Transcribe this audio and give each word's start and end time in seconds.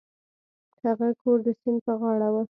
هغه 0.83 1.07
کور 1.21 1.37
د 1.45 1.47
سیند 1.61 1.79
په 1.85 1.93
غاړه 1.99 2.27
و. 2.33 2.35